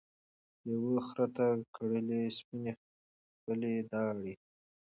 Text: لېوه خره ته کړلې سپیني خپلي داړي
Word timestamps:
لېوه 0.65 0.97
خره 1.07 1.27
ته 1.35 1.45
کړلې 1.75 2.21
سپیني 2.37 2.71
خپلي 3.37 3.73
داړي 3.91 4.33